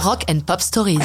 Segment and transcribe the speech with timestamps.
[0.00, 1.00] Rock and Pop Stories.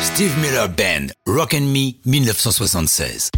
[0.00, 3.30] Steve Miller Band, Rock and Me, 1976.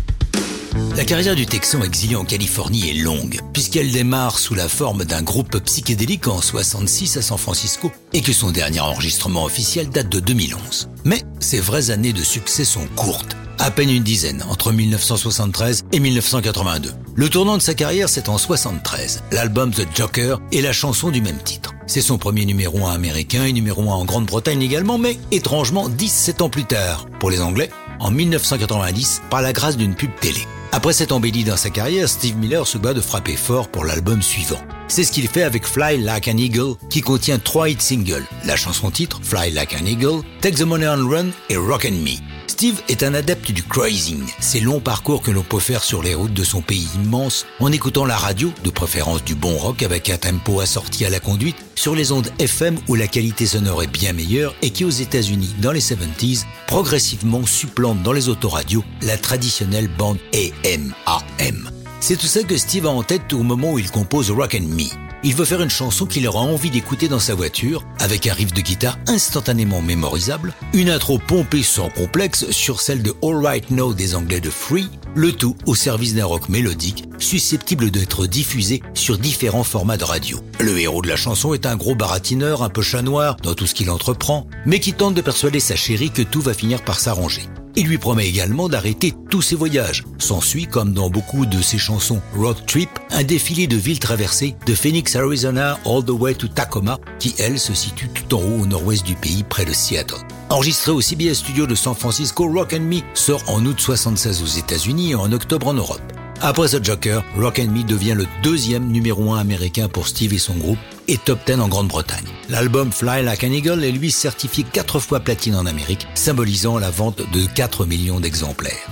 [0.97, 5.21] La carrière du Texan exilé en Californie est longue, puisqu'elle démarre sous la forme d'un
[5.21, 10.21] groupe psychédélique en 66 à San Francisco et que son dernier enregistrement officiel date de
[10.21, 10.89] 2011.
[11.05, 16.01] Mais ses vraies années de succès sont courtes, à peine une dizaine, entre 1973 et
[16.01, 16.91] 1982.
[17.15, 21.21] Le tournant de sa carrière, c'est en 73, l'album The Joker et la chanson du
[21.21, 21.68] même titre.
[21.89, 26.43] C'est son premier numéro 1 américain et numéro 1 en Grande-Bretagne également, mais étrangement 17
[26.43, 30.43] ans plus tard, pour les Anglais, en 1990, par la grâce d'une pub télé.
[30.73, 34.21] Après cette embellie dans sa carrière, Steve Miller se bat de frapper fort pour l'album
[34.21, 34.61] suivant.
[34.87, 38.27] C'est ce qu'il fait avec Fly Like an Eagle, qui contient trois hits singles.
[38.45, 42.05] La chanson titre, Fly Like an Eagle, Take the Money and Run et Rock and
[42.05, 42.19] Me.
[42.49, 46.15] Steve est un adepte du cruising, ces longs parcours que l'on peut faire sur les
[46.15, 47.47] routes de son pays immense.
[47.61, 51.21] En écoutant la radio, de préférence du bon rock avec un tempo assorti à la
[51.21, 54.91] conduite, sur les ondes FM où la qualité sonore est bien meilleure et qui aux
[54.91, 61.71] États-Unis, dans les 70s, progressivement supplante dans les autoradios la traditionnelle bande AM-AM.
[62.01, 64.67] C'est tout ça que Steve a en tête au moment où il compose Rock and
[64.67, 68.35] Me il veut faire une chanson qu'il aura envie d'écouter dans sa voiture, avec un
[68.35, 73.71] riff de guitare instantanément mémorisable, une intro pompée sans complexe sur celle de All Right
[73.71, 78.83] Now des Anglais de Free, le tout au service d'un rock mélodique, susceptible d'être diffusé
[78.95, 80.41] sur différents formats de radio.
[80.61, 83.67] Le héros de la chanson est un gros baratineur, un peu chat noir dans tout
[83.67, 87.01] ce qu'il entreprend, mais qui tente de persuader sa chérie que tout va finir par
[87.01, 87.43] s'arranger.
[87.81, 90.03] Il lui promet également d'arrêter tous ses voyages.
[90.19, 94.75] S'ensuit, comme dans beaucoup de ses chansons Road Trip, un défilé de villes traversées de
[94.75, 98.67] Phoenix, Arizona, all the way to Tacoma, qui elle se situe tout en haut au
[98.67, 100.17] nord-ouest du pays, près de Seattle.
[100.51, 104.59] Enregistré au CBS Studio de San Francisco, Rock and Me sort en août 76 aux
[104.59, 106.03] États-Unis et en octobre en Europe.
[106.41, 110.39] Après The Joker, Rock and Me devient le deuxième numéro 1 américain pour Steve et
[110.39, 112.27] son groupe et top 10 en Grande-Bretagne.
[112.49, 116.91] L'album Fly Like an Eagle est lui certifié 4 fois platine en Amérique, symbolisant la
[116.91, 118.87] vente de 4 millions d'exemplaires.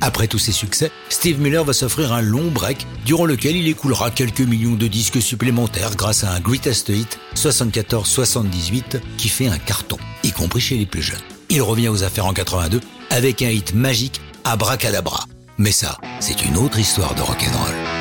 [0.00, 4.10] Après tous ces succès, Steve Miller va s'offrir un long break durant lequel il écoulera
[4.10, 9.98] quelques millions de disques supplémentaires grâce à un Greatest Hit 74-78 qui fait un carton,
[10.24, 11.20] y compris chez les plus jeunes.
[11.50, 12.80] Il revient aux affaires en 82
[13.10, 15.24] avec un hit magique Abracadabra.
[15.58, 17.91] Mais ça, c'est une autre histoire de rock'n'roll.